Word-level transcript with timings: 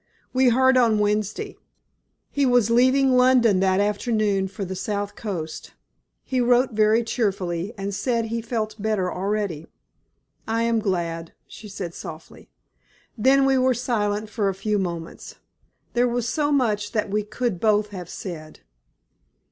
"We 0.33 0.49
heard 0.49 0.77
on 0.77 0.97
Wednesday. 0.97 1.57
He 2.31 2.43
was 2.43 2.71
leaving 2.71 3.11
London 3.15 3.59
that 3.59 3.79
afternoon 3.79 4.47
for 4.47 4.65
the 4.65 4.75
South 4.75 5.15
Coast. 5.15 5.75
He 6.23 6.41
wrote 6.41 6.71
very 6.71 7.03
cheerfully, 7.03 7.71
and 7.77 7.93
said 7.93 8.25
he 8.25 8.41
felt 8.41 8.81
better 8.81 9.13
already." 9.13 9.67
"I 10.47 10.63
am 10.63 10.79
glad," 10.79 11.33
she 11.45 11.69
said, 11.69 11.93
softly. 11.93 12.49
Then 13.15 13.45
we 13.45 13.59
were 13.59 13.75
silent 13.75 14.27
for 14.27 14.49
a 14.49 14.55
few 14.55 14.79
moments. 14.79 15.35
There 15.93 16.07
was 16.07 16.27
so 16.27 16.51
much 16.51 16.93
that 16.93 17.11
we 17.11 17.21
could 17.21 17.59
both 17.59 17.89
have 17.89 18.09
said. 18.09 18.61